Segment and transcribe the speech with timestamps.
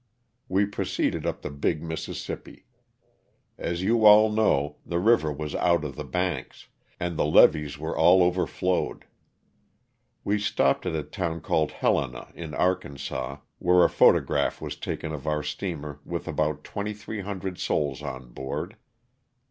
[0.49, 2.65] We proceeded up the big Mississippi.
[3.59, 7.95] As you all know, the river was out of the banks, and the levees were
[7.95, 9.05] all overflowed.
[10.23, 15.27] We stopped at a town called Helena, in Arkansas, where a photograph was taken of
[15.27, 18.77] our steamer with about 2,300 souls on board.